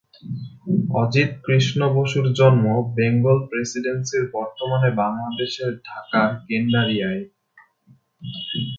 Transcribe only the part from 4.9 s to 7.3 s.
বাংলাদেশের ঢাকার গেন্ডারিয়ায়।